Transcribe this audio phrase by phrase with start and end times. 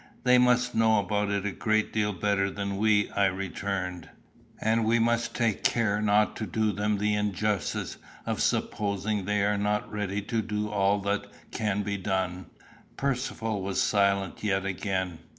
[0.23, 4.09] "They must know about it a great deal better than we," I returned;
[4.59, 9.59] "and we must take care not to do them the injustice of supposing they are
[9.59, 12.47] not ready to do all that can be done."
[12.97, 15.19] Percivale was silent yet again.